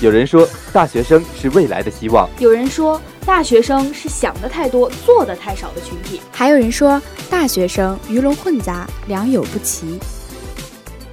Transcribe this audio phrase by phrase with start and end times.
[0.00, 9.98] 有人说，大学生是未来的希望；有人说，大学生是想的太多、做的太少的群体；还有人说，大学生鱼龙混杂、良莠不齐。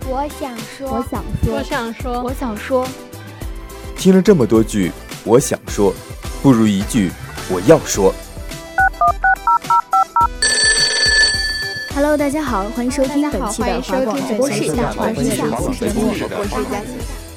[0.06, 2.88] 我想说，我想说，我想说，我想说。
[3.96, 4.92] 听了这么多句，
[5.24, 5.94] 我想说，
[6.42, 7.12] 不如一句
[7.50, 8.14] 我要说。
[11.96, 14.64] Hello，大家好，欢迎收听本期的华广直播室。
[14.64, 16.88] 我是佳琪，我是佳琪。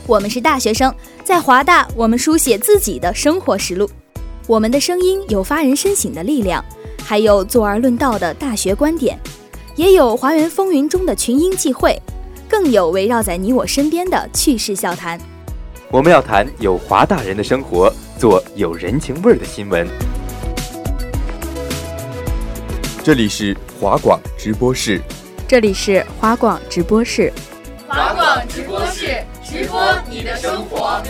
[0.07, 3.89] 我们是大学生，在华大，我们书写自己的生活实录。
[4.47, 6.65] 我们的声音有发人深省的力量，
[7.03, 9.19] 还有坐而论道的大学观点，
[9.75, 12.01] 也有华园风云中的群英际会，
[12.49, 15.19] 更有围绕在你我身边的趣事笑谈。
[15.91, 19.89] 我们要谈有华大人的生活，做有人情味儿的新闻。
[23.05, 25.03] 这里是华广直播室，
[25.49, 27.33] 这里是华广直播室，
[27.89, 29.25] 华广直播室。
[29.43, 31.03] 直播你的生活。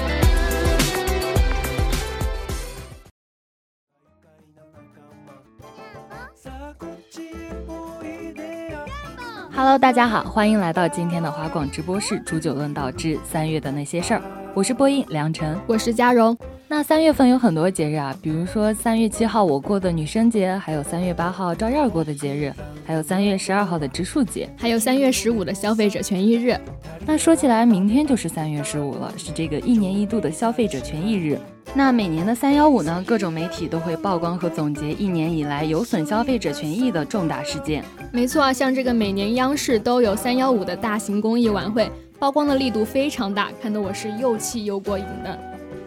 [9.54, 14.20] Hello，大家好，欢迎来到今天的华广直播室《煮酒论道之三月的那些事儿》。
[14.54, 16.34] 我是播音梁晨，我是嘉荣。
[16.74, 22.50] 那三月份有很多节日啊，比如说三月七号我过的女生节，还有三月八号赵燕过的节日，
[22.86, 26.58] 还有三月十二号的植树节，还有三月十五的消费者权益日。
[27.04, 31.38] 那说起来，明天就是三月十五了，是这个一年一度的消费者权益日。
[31.74, 37.84] 那每年的三幺五呢，各种媒体都会曝光和总结一年以来有损消费者权益的重大事件。
[38.10, 45.38] 没错啊，像这个每年央视都有三幺五的大型公益晚会，曝光的力度非常大，看得我是又气又过瘾的。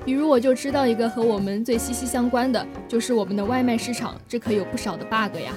[0.06, 5.52] 比如我就知道一个和我们最息息相关的，就是我们的外卖市场，这可有不少的 bug 呀。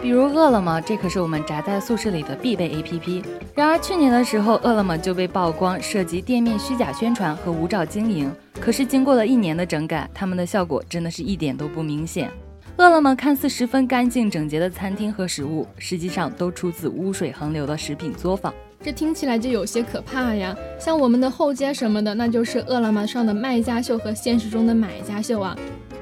[0.00, 3.22] 比如饿了么，这可是我们宅在宿舍里的必备 APP。
[3.54, 8.34] 然而去年的时候，饿了么就被曝光涉及店面虚假宣传和无照经营。
[8.58, 12.30] 可是经过了一年的整改，他们的效果真的是一点都不明显。
[12.78, 18.52] 饿了么看似十分干净整洁的餐厅和食物，实际上都出自污水横流的食品作坊。
[18.84, 20.54] 这听起来就有些可怕呀！
[20.78, 25.56] 像我们的后街什么的，那就是饿了么上的卖家秀和现实中的买家秀啊。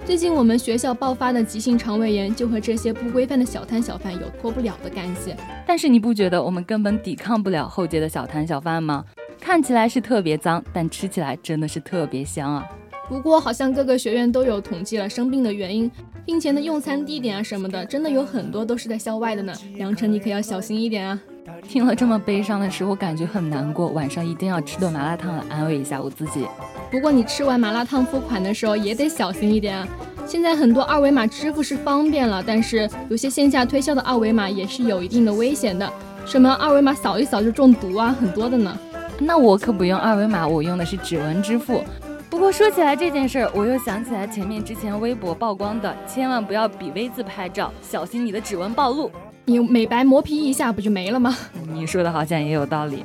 [0.05, 5.33] 最近我们学校爆发的急性肠胃炎，就和这些不规范的小摊小贩有脱不了的干系。
[5.65, 9.05] 但是你不觉得我们根本抵抗不了后街的小摊小贩吗？
[9.41, 12.69] 看起来是特别脏，但吃起来真的是特别香啊！
[13.09, 15.89] 不过好像各个学院都有统计了生病的原因，
[16.27, 19.53] 并且呢，用餐地点啊什么的，真的有很多都是在校外的呢。
[19.77, 21.21] 杨晨，你可要小心一点啊！
[21.69, 23.89] 听了这么悲伤的事，我感觉很难过。
[23.89, 26.47] 晚上一定要吃顿麻辣烫来安慰一下我自己。
[26.91, 29.87] 不过你吃完麻辣烫付款的时候也得小心一点啊。
[30.27, 35.91] 现在很多二维码支付是方便了，但是有些线下推销的二维码也是有一定的危险的。
[36.25, 38.77] 什么二维码扫一扫就中毒啊，很多的呢。
[39.19, 41.83] 那我可不用二维码，我用的是指纹支付。
[42.31, 49.11] 不过说起来这件事儿，我又想起来前面之前微博曝光的，千万不要比 V 字拍照，小心你的指纹暴露。
[49.45, 51.37] 你美白磨皮一下不就没了吗？
[51.73, 53.03] 你说的好像也有道理。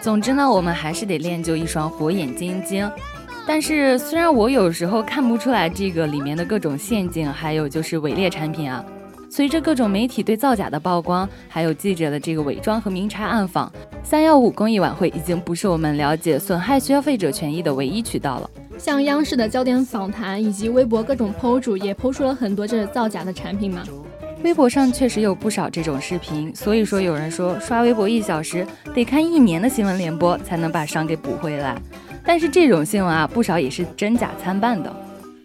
[0.00, 2.90] 总之呢，我们还是得练就一双火眼金睛。
[3.46, 8.84] 但是虽然我有时候看不出来这个里面的各种陷阱，还有就是伪劣产品啊，
[9.30, 13.72] 随着各种媒体对造假的曝光，还有记者的这个伪装和明察暗访，
[14.02, 18.50] 三幺五公益晚会已经不是我们了解损害消费者权益的唯一渠道了。
[18.78, 23.82] 像央视的焦点访谈以及微博各种 PO 主也 PO 出了很多这造假的产品嘛。
[24.42, 31.76] 微博上确实有不少这种视频，所以说有人说刷微博一小时得看一年的新闻联播才能把伤给补回来。
[32.24, 34.90] 但是这种新闻啊，不少也是真假参半的。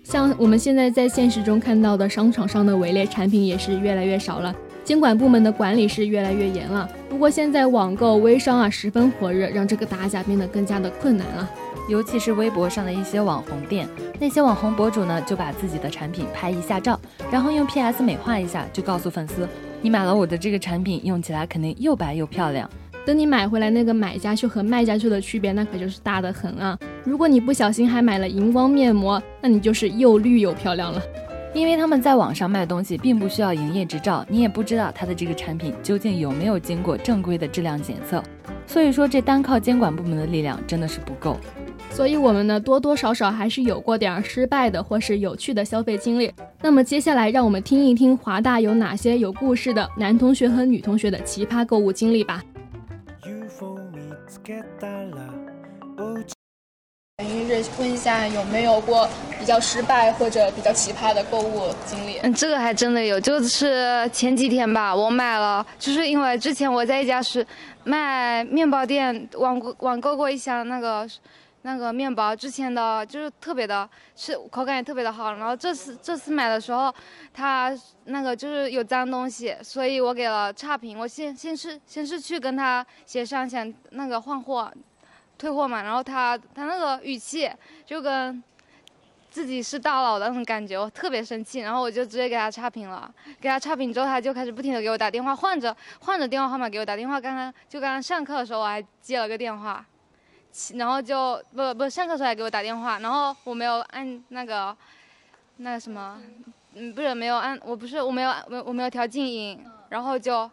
[0.03, 6.89] 像我们现在在现实中看到的商场上的伪劣产品也是越来越少了，监管部门的管理是越来越严了。
[7.09, 11.49] 不过现在网购微商啊十分火热，让这个打假变得更加的困难了。
[11.87, 13.87] 尤其是微博上的一些网红店，
[14.19, 16.99] 那些网红博主呢，就把自己的产品拍一下照，
[17.31, 19.47] 然后用 PS 美化一下，就告诉粉丝，
[19.81, 22.69] 你买了我的这个产品，用起来肯定又白又漂亮。
[23.05, 26.75] 等你买回来，那个买家秀和卖家秀的区别，那可就是大的很啊！
[27.03, 30.99] 如果你不小心还买了荧光面膜，那你就是又绿又漂亮了。
[31.53, 38.21] 因为他们在网上卖东西，并不需要营业执照，你也不知道他的这个产品究竟有没有经过正规的质量检测，
[38.65, 41.39] 所以说这单靠监管部门的力量真的是不够。
[41.95, 46.29] 所以，我们呢多多少少还是有过点失败的或是有趣的消费经历。
[46.61, 52.43] 那么，接下来让我们听一听华大有哪些有故事的男同学和女同学的奇葩购物经历吧。
[57.17, 59.07] 全一日问一下有没有过
[59.39, 62.17] 比较失败或者比较奇葩的购物经历？
[62.17, 67.47] 嗯，这个还真的有，就是前几天吧，我买了，就是因为之前我在一家是
[67.85, 71.07] 卖面包店网网购过一箱那个
[71.65, 75.33] 那个面包，之前的就是特别的，是口感也特别的好。
[75.33, 76.93] 然后这次这次买的时候，
[77.33, 80.99] 它那个就是有脏东西，所以我给了差评。
[80.99, 84.71] 我先先是先是去跟他协商想那个换货。
[85.37, 87.51] 退货嘛，然后他他那个语气
[87.85, 88.41] 就跟
[89.29, 93.13] 自己是大佬的那种感觉，我特别生气，然后我就直接给他差评了。
[93.41, 97.19] 给他差评之后，他就开始不停的给我打电话，换着换着电话号码给我打电话。
[97.19, 99.85] 刚刚就刚刚上课的时候我还接了个电话，
[100.75, 104.75] 然后就不不上课时候还给我打电话，然后我没有按那个
[105.57, 106.21] 那个什么，
[106.73, 109.59] 嗯不是没有按，我不是我没有我我没有调静音，
[109.89, 110.49] 然后就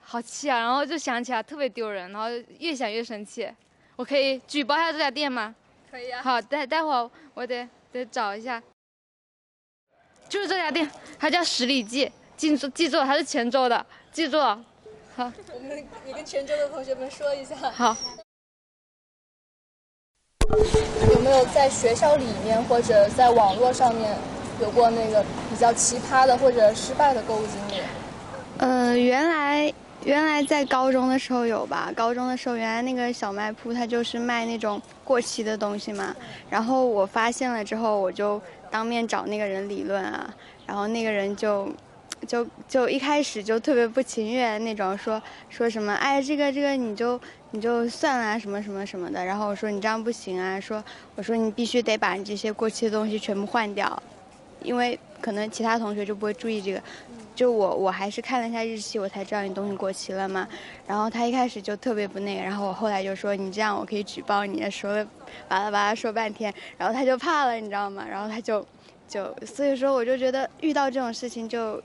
[0.00, 2.28] 好气啊，然后就想起来特别丢人，然后
[2.58, 3.48] 越想越生气。
[3.94, 5.54] 我可以举报一下这家店吗？
[5.90, 6.22] 可以啊。
[6.22, 8.62] 好，待待会儿我得得找一下，
[10.28, 14.64] 就是这家店，它叫十里记，记住记住，它是泉州的，记住了。
[15.14, 17.56] 好，我们你跟泉州的同学们说一下。
[17.70, 17.96] 好。
[21.12, 24.16] 有没有在学校里面或者在网络上面
[24.60, 27.82] 有过那个比较奇葩的或者失败的购物经历？
[28.58, 29.72] 呃，原来。
[30.04, 36.14] 原来在高中的时候有吧，高中的时候原来那个小卖铺它就是卖那种过期的东西嘛，
[36.48, 38.40] 然后我发现了之后，我就
[38.70, 40.32] 当面找那个人理论啊，
[40.64, 41.68] 然后那个人就，
[42.26, 45.20] 就就一开始就特别不情愿那种，说
[45.50, 47.20] 说什么，哎，这个这个你就
[47.50, 50.82] 你就算了什么什么什么的，然后我说你这样不行啊，说
[51.14, 54.02] 我说你必须得把你这些过期的东西全部换掉，
[54.62, 56.82] 因为可能其他同学就不会注意这个。
[57.34, 60.48] 就我我还是看了一下日期，我才知道你东西过期了嘛。
[60.86, 65.06] 然后他一开始就特别不那个，然后我后来就说你这样我可以举报你，说了
[65.46, 68.06] 巴拉巴拉说半天，然后他就怕了，你知道吗？
[68.08, 68.66] 然后他就
[69.06, 71.78] 就所以说我就觉得遇到这种事情就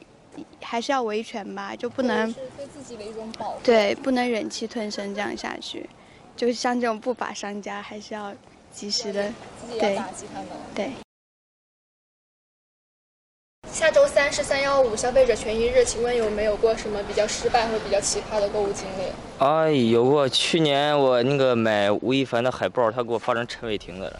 [0.61, 5.89] 还是要维权吧，就不能对自己的一种保护，对，不能忍气吞声这样下去。
[6.35, 8.33] 就像这种不法商家，还是要
[8.71, 9.31] 及时的
[9.79, 9.99] 对
[10.73, 10.91] 对。
[13.71, 19.11] 下周三是三幺五消费者权益日，请问有没有过什么比较失败或比较奇葩的购物经历？
[19.39, 20.27] 哎，有过。
[20.27, 24.19] 去年我那个买吴亦凡的海报，他给我发成陈伟霆的了。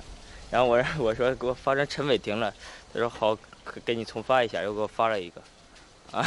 [0.49, 2.53] 然后我 我说给我发成陈伟霆了，
[2.93, 3.37] 他说好，
[3.85, 5.41] 给你重发一下，又给我发了一个。
[6.11, 6.25] 啊。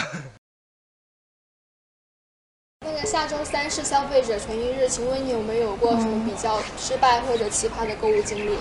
[2.80, 8.58] 那个下周三是消费者权益日，请问你有没有过什么比较失败或者奇葩的购物经历？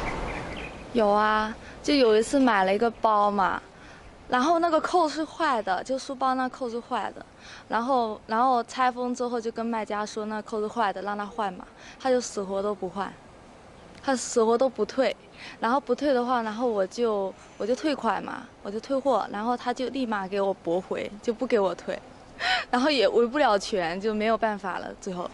[0.93, 3.61] 有啊，就有一次买了一个包嘛。
[4.29, 7.23] 然后那个扣是坏的，就书包那扣是坏的，
[7.67, 11.67] 然后然后拆封之后就跟卖家说那扣是坏的，让他换嘛，
[11.99, 13.13] 他就死活都不换，
[14.05, 15.15] 他死活都不退，
[15.61, 21.97] 然后不退的话，然后我就我就退款嘛，我就退货，然后他就立马给我驳回，就不给我退，
[22.69, 25.29] 然后也维不了权，就没有办法了，最后。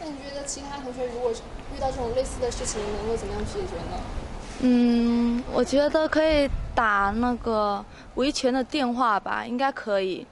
[0.00, 4.00] 那你觉得其他同学如果遇到这种类似的事情，能够怎么样解决呢？
[4.60, 7.84] 嗯，我觉得可以打那个
[8.14, 10.26] 维权的电话吧，应该可以。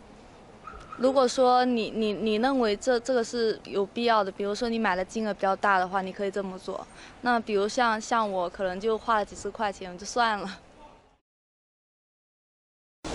[1.01, 6.87] 如果说你你你认为这这个是有必要的，比如说你买的金额比较大的话，你可以这么做。
[7.23, 10.59] 那比如像像我可能就花了几十块钱，就算了。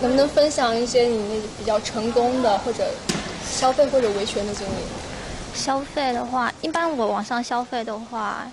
[0.02, 2.84] 能不能分享一些你那比较成功的或者
[3.44, 4.82] 消费或者维权的经历？
[5.54, 8.52] 消费的话，一般我网上消费的话。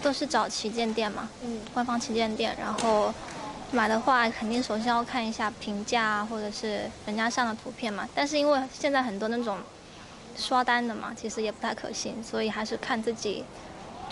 [0.00, 3.12] 都是找旗舰店嘛，嗯，官方旗舰店，然后
[3.72, 8.08] 买的话，肯定首先要看一下评价或者是人家上的图片嘛。
[8.14, 9.56] 但是因为现在很多那种
[10.36, 13.44] 刷单的嘛，其实也不太可信，所以还是看自己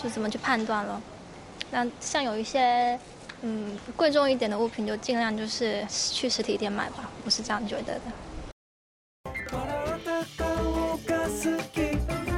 [0.01, 1.01] 就怎么去判断了。
[1.71, 2.97] 那像有一些
[3.41, 8.01] 嗯贵重一点的物品，就尽量就是去实体店买吧，我是这样觉得的。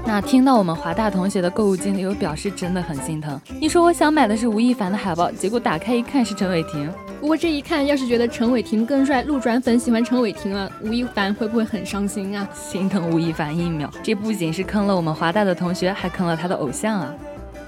[0.06, 3.40] 那听到我们华大同学的购物经历，我表示真的很心疼。
[3.62, 6.92] 你说我想买的是吴亦凡的海报，结果打开一看是陈伟霆。
[7.22, 12.50] 不过这一看，要是觉得陈伟霆更帅，路转粉喜欢陈伟霆了，吴亦凡会不会很伤心啊？
[12.52, 17.14] 心疼吴亦凡一秒，这不仅是坑了我们华大的同学，还坑了他的偶像啊！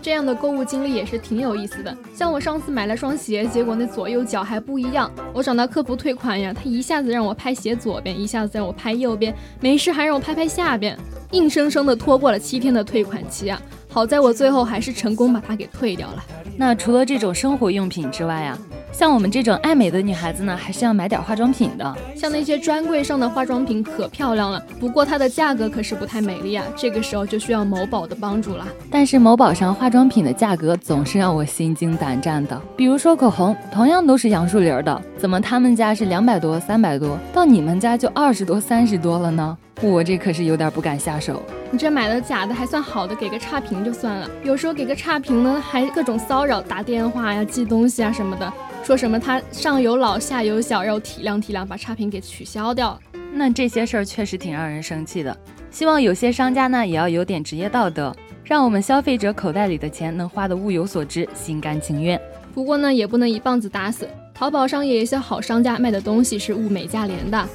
[0.01, 1.95] 这样的购物经历也是挺有意思的。
[2.15, 10.97] 像我上次买了双鞋，结果那左右脚还不一样，我找到客服退款呀，他一下子让我拍鞋左边，一下子让我拍右边，没事还让我拍拍下边。
[11.29, 13.61] 硬生生的拖过了七天的退款期啊！
[13.87, 16.23] 好在我最后还是成功把它给退掉了。
[16.57, 18.57] 那除了这种生活用品之外啊，
[18.91, 21.95] 像我们这种爱美的女孩子呢，还是要买点化妆品的。
[22.15, 26.63] 像那些专柜上的化妆品可漂亮了，不过它的价格可是不太美丽啊。
[26.75, 28.67] 这个时候就需要某宝的帮助了。
[28.91, 32.61] 但是某宝上化妆品的价格总是让我心惊胆战的。
[32.77, 39.57] 比如说口红，同样都是杨树林的，怎么他们家是两百多、三百多，到你们家就二十多、三十多了呢？
[39.81, 41.41] 我这可是有点不敢下手。
[41.73, 44.29] 你这买的假的还算好的，给个差评就算了。
[44.43, 48.53] 有时候给个差评呢，还各种骚扰，打电话呀、寄东西啊什么的，
[48.83, 52.99] 说什么他上有老下有小，要体谅体谅，把差评给取消掉。
[53.33, 55.35] 那这些事儿确实挺让人生气的。
[55.71, 62.21] 希望有些商家呢也要有点职业道德，让我们消费者口袋里的钱能花的物有所值，心甘情愿。
[62.53, 64.07] 不过呢，也不能一棒子打死。
[64.31, 67.49] 淘宝上也有一些好商家卖的东西是物美价廉的。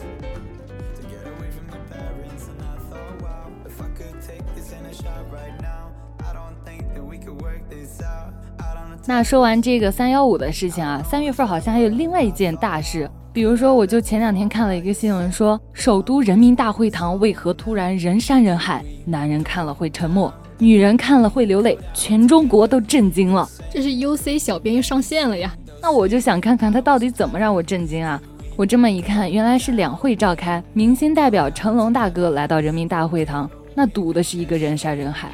[9.09, 18.85] 那说完这个三幺五的事情啊，三月份好像还有另外一件大事，比如说，我就前两天看了一个新闻，说首都人民大会堂为何突然人山人海？
[19.07, 23.49] 男人看了会沉默，女人看了会流泪，全中国都震惊了。
[23.73, 25.57] 这是 UC 小编又上线了呀？
[25.81, 28.21] 那我就想看看他到底怎么让我震惊啊！
[28.57, 35.31] 我这么一看，原来是两会召开，明星代表成龙大哥来到人民大会堂，那堵的是一个人山人海。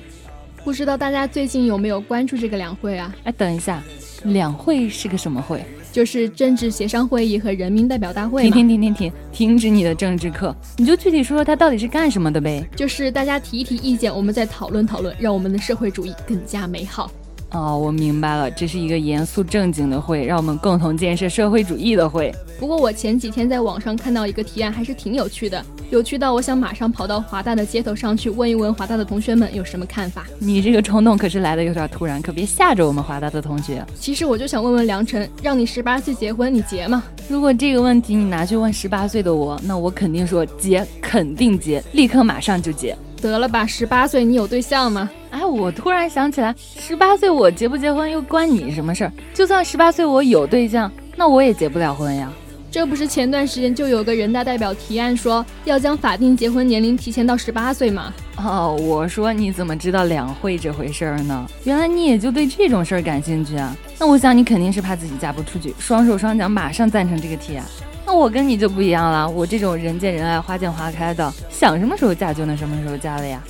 [0.65, 3.15] 不知道大家最近有没有关注这个两会啊？
[3.25, 3.83] 哎，等一下，
[4.25, 5.63] 两会是个什么会？
[5.93, 8.45] 就是政治协商会议和人民代表大会。
[8.45, 12.67] 停停停停停，停止你的政治课，你就具体说说它到底是干什么的呗？
[12.75, 17.11] 就是大家提一提意见，我们再讨论讨论，让我们的社会主义更加美好。
[17.51, 22.35] 哦，我明白了，这是一个严肃正经的会，让我们共同建设社会主义的会。
[22.59, 30.27] 不过我前几天在网上看到一个提案，还是挺有趣的，有趣到我想马上跑到华大的街头上去问一问华大的同学们有什么看法。
[30.39, 33.85] 你这个冲动可是来的有点突然，可别吓着我们华大的同学。
[33.95, 37.05] 其实我就想问问梁晨，让你十八岁结婚，你结吗？
[37.29, 42.97] 如果这个问题你拿去问十八岁的我，那我肯定说结，肯定结，立刻马上就结。
[43.21, 45.09] 得了吧，十八岁你有对象吗？
[45.31, 49.13] 哎，我突然想起来，十八岁我结不结婚又关你什么事儿？
[49.33, 52.33] 就算十八岁我有对象，那我也结不了婚呀。
[52.75, 58.13] 这不是前段时间就有个人大代表提案说要将法定结婚年龄提前到十八岁吗？
[58.37, 61.47] 哦，我说你怎么知道两会这回事儿呢？
[61.63, 63.73] 原来你也就对这种事儿感兴趣啊？
[63.97, 67.65] 那我想你肯定是怕自己嫁不出去，双手双脚马上赞成这个提案。
[68.05, 73.41] 那我跟你就不一样了，我这种人见人爱、花见花开的，想什么时候嫁就能什么时候嫁了呀。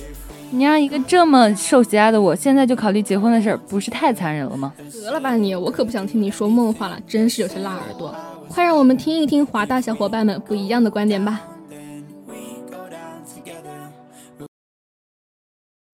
[0.51, 4.71] 你让一个这么受喜爱的我现在就考虑结婚的事儿，不是太残忍了吗？
[4.93, 8.15] 得了吧你，我可不想听你说梦话了，真是有些辣耳朵。
[8.49, 11.41] 快让我们听一听华大小伙伴们不一样的观点吧。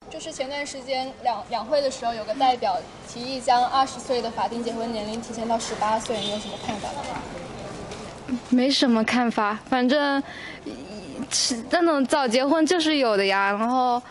[0.09, 2.77] 就是前段时间两两会的时候，有个代表
[3.07, 8.37] 提议将二十岁的法定结婚年龄提前到十八岁，你有什么看法吗？
[8.49, 10.21] 没什么看法，反正
[11.29, 13.51] 是那种早结婚就是有的呀。
[13.51, 14.01] 然后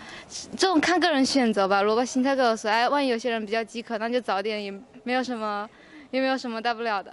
[0.57, 1.81] 这种看个人选择吧。
[1.83, 4.71] 萝卜心态各有所爱，万一有些人比较饥渴，那就早点也
[5.05, 5.69] 没有什么，
[6.11, 7.13] 也没有什么大不了的。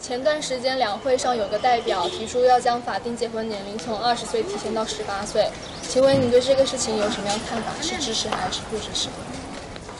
[0.00, 5.46] 前段时间两会上有个代表提出要将法定结婚年龄从二十岁提前到十八岁，
[5.82, 7.70] 请问你对这个事情有什么样看法？
[7.82, 9.08] 是支持还是不支持？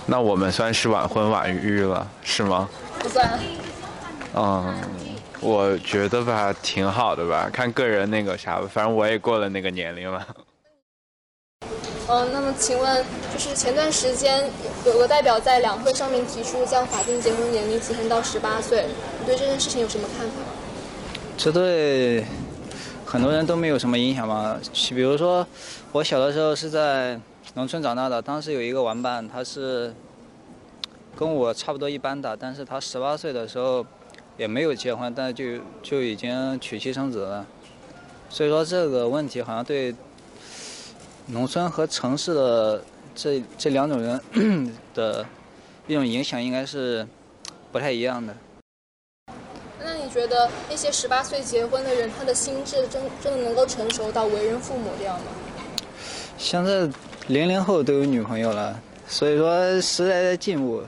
[0.07, 2.69] 那我们算是晚婚晚育了，是吗？
[2.99, 3.39] 不算。
[4.35, 4.75] 嗯。
[5.43, 10.27] 我觉得吧，挺好的吧，看个人那个啥吧，反正我也过了那个年龄了。
[12.09, 14.45] 嗯，那么请问，就是前段时间
[14.87, 18.87] 有个代表在两会上面提出将法定结婚年龄提前到十八岁，
[19.21, 20.37] 你对这件事情有什么看法？
[21.37, 22.25] 这对
[23.05, 24.59] 很多人都没有什么影响吧。
[24.91, 25.47] 比如说，
[25.93, 27.21] 我小的时候是在
[27.55, 29.95] 农村长大的，当时有一个玩伴，他是
[31.17, 33.85] 跟我差不多一般大，但是他十八岁的时候。
[34.39, 35.45] 也没有结婚，但就
[35.83, 37.45] 就已经娶妻生子了，
[38.31, 39.95] 所以说这个问题好像对
[41.27, 42.83] 农村和城市的
[43.15, 44.21] 这这两种人
[44.95, 45.27] 的
[45.87, 47.07] 一种影响应该是
[47.73, 48.35] 不太一样的。
[49.83, 55.27] 那你觉得那些十八岁结婚的人，他的心智真真的能够成熟到为人父母这样吗？
[56.37, 56.89] 现在
[57.29, 60.83] 零零后都有女朋友了，所以说时代在进步。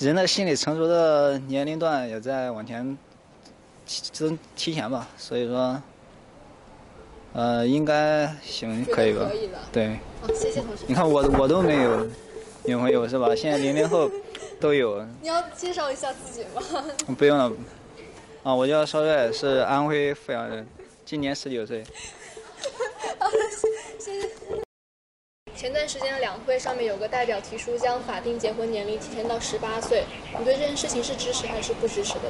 [0.00, 2.98] 人的心理成熟的年龄段也在往前
[3.86, 5.80] 提提前吧，所以说，
[7.34, 9.26] 呃，应该行可以吧？
[9.28, 9.98] 可以的对。
[10.34, 10.84] 谢谢同学。
[10.86, 12.06] 你看我我都没有
[12.64, 13.34] 女朋友是吧？
[13.34, 14.10] 现在零零后
[14.60, 15.04] 都有。
[15.20, 16.62] 你要介绍一下自己吗？
[17.16, 17.50] 不用了。
[18.42, 20.66] 啊，我叫邵帅，是安徽阜阳人，
[21.04, 21.84] 今年十九岁。
[23.98, 24.28] 谢谢。
[25.54, 30.04] 前段时间的两会上面有个代表提出将法定结婚年龄提前到十八岁，
[30.38, 32.22] 你对这件事情是支持还是不支持的？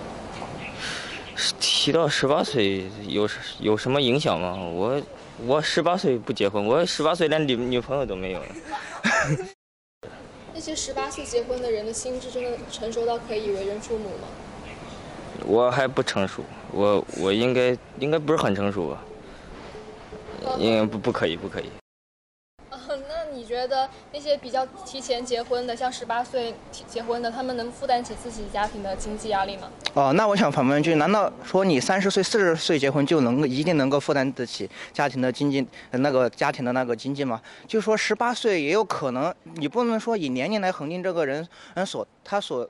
[1.83, 4.57] 提到十八岁有有什么影响吗？
[4.57, 5.03] 我
[5.45, 8.47] 我十八岁不结婚，我十八岁连女女朋友都没有呢。
[10.55, 14.29] 那些十八岁结婚的人的心智真的成熟到可以为人父母吗？
[15.45, 19.03] 我还不成熟，我我应该应该不是很成熟吧？
[20.61, 21.65] 应该不不可以不可以。
[23.63, 26.53] 觉得那些比较提前结婚的，像十八岁
[26.89, 29.71] 结婚的，他们能负担起自己家庭的经济压力吗？
[29.95, 37.41] 哦，那我想反问一句：难道说你三十岁、四十岁结婚就能一定能够负担得起家庭的经济那个家庭的那个经济吗？
[37.69, 42.69] 就说十八岁也有可能，你不能说以年龄来恒定这个人人所他所。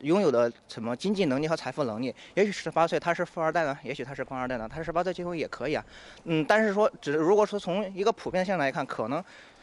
[0.00, 2.14] 拥有的什么经济能力和财富能力？
[2.32, 5.84] 也许十八岁他是富二代呢，也许他是官二代呢，他十八岁结婚也可以啊。
[6.24, 9.22] 嗯，但是说，只如果说从一个普遍性来看，可能，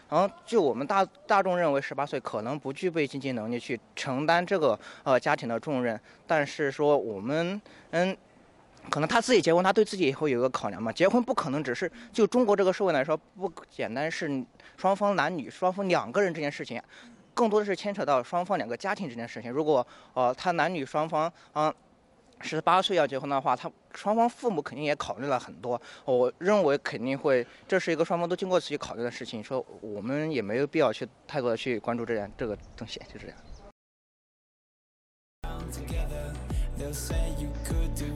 [0.10, 6.00] 然后就我们大大众认为十八岁可能不具备经济能力去承担这个呃家庭的重任。
[6.26, 7.62] 但是说我们
[7.92, 8.18] 嗯，
[8.90, 10.92] 可能他自己结婚，他对自己也会有一个考量嘛。
[10.92, 14.44] 结婚不可能只是就中国这个社会来说，不简单是
[14.78, 16.82] 双方男女双方两个人这件事情。
[17.34, 19.50] 更多的是牵扯到双方两个家庭这件事情。
[19.50, 21.74] 如果呃他男女双方啊
[22.42, 25.80] 十八岁要结婚的话，他双方父母肯定也考虑了很多。
[26.06, 29.44] 我认为肯定会，这是一个双方都经过仔细考虑的事情。
[29.44, 33.38] 说我们也没有必要去太多的去关注这样这个东西，就这样。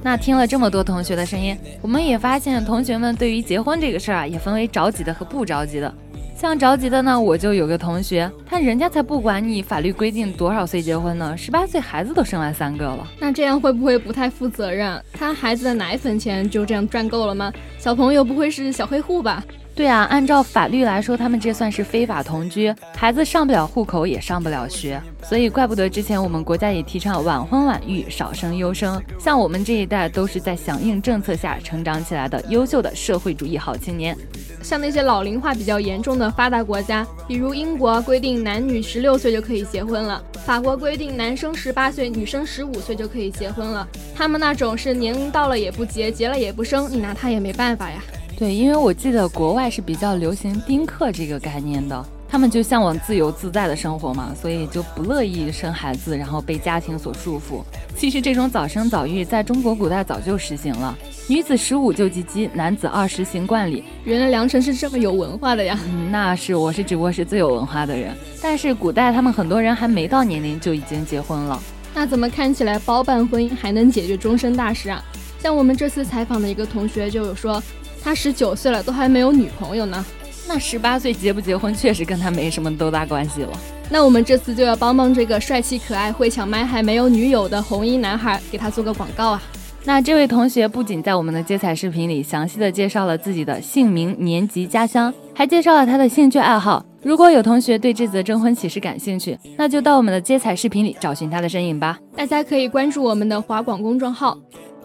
[0.01, 5.93] 那听了这么多同学的声音，我们也发现同学们对于结婚这个事儿啊，也分为着急的和不着急的。
[6.35, 15.01] 像着急的呢，我就有个同学，他人家才不管你法律规定多少岁结婚呢，十八岁孩子都生完三个了，那这样会不会不太负责任？
[15.13, 17.51] 他孩子的奶粉钱就这样赚够了吗？
[17.77, 19.41] 小朋友不会是小黑户吧？
[19.75, 29.01] 对啊，按照法律来说，他们这算是非法同居，孩子上不了户口，也上不了学，所以怪不得之前我们国家也提倡晚婚晚育，少生优生。
[29.17, 34.15] 像我们这一代都是在响应政策下成长起来的优秀的社会主义好青年。
[34.63, 43.87] 像那些老龄化比较严重的发达国家，比如英国规定男女十六岁就可以结婚了，法国规定男生十八岁，女生十五岁就可以结婚了。
[44.15, 48.01] 他们那种是年龄到了也不结，结了也不生，你拿他也没办法呀。
[48.37, 52.03] 对，因为我记得国外是比较流行丁克这个概念的，
[52.33, 57.61] 他们就向往自由自在的生活嘛，所以就不乐意生孩子，然后被家庭所束缚。
[57.95, 63.83] 其实这种早生早育在中国古代早就实行了，女子十五就及笄，男子二十行冠礼。
[64.03, 65.77] 原来梁辰是这么有文化的呀？
[65.87, 68.11] 嗯， 那是，我是只不过是最有文化的人。
[68.41, 71.61] 但是古代他们很多人还没到年龄就已经结婚了，
[71.93, 74.99] 那怎么看起来包办婚姻还能解决终身大事啊？
[75.37, 77.61] 像我们这次采访的一个同学就有说。
[78.05, 80.03] 他十九岁了，都还没有女朋友呢。
[80.53, 83.49] 那十八岁结不结婚，确实跟他没什么多大关系了。
[83.89, 89.41] 那我们这次就要帮帮这个帅气可爱、会抢麦还没有女友的红衣男孩，给他做个广告啊！
[89.83, 96.85] 那这位同学不仅在我们的接彩视频里详细的介绍了自己的姓名、年级、家乡，还介绍了他的兴趣爱好。
[97.01, 101.97] 如果有同学对这则征婚启事感兴趣，那就到我们的接彩视频里找寻他的身影吧。
[102.15, 104.37] 大家可以关注我们的华广公众号。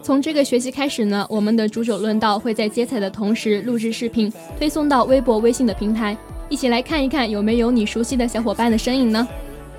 [0.03, 6.17] 从这个学期开始呢，我们的煮酒论道会在接彩的同时录制视频，推送到微博、微信的平台，
[6.49, 9.27] 一起来看一看有没有你熟悉的小伙伴的身影呢？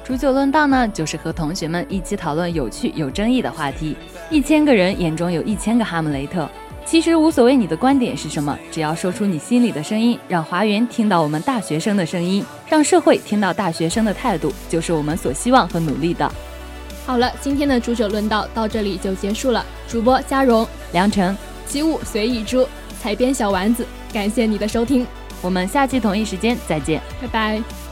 [0.04, 3.96] 煮酒论道呢，就是和同学们一起讨论有趣、有争议的话题。
[4.30, 6.50] 一千个人眼中有一千个哈姆雷特，
[6.86, 16.32] 其实无所谓你的观点是什么，只要说出你心里的声音，让华园听到我们大学生的声音，让社会听到大学生的态度，就是我们所希望和努力的。
[17.06, 19.66] 好了，今天的煮酒论道到这里就结束了。
[19.88, 21.36] 主播嘉荣、梁晨、
[21.66, 22.68] 其物随意猪、
[23.02, 25.06] 采编小丸子，感谢你的收听，
[25.42, 27.89] 我们下期同一时间再见，拜拜。